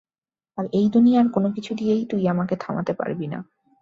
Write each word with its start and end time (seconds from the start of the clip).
আর 0.57 0.65
এই 0.73 0.87
দুনিয়ার 0.89 1.27
কোনো 1.29 1.49
কিছু 1.51 1.71
দিয়েই 1.75 2.03
তুই 2.05 2.23
আমাকে 2.27 2.55
থামাতে 2.55 2.93
পারবি 2.93 3.27
না। 3.27 3.39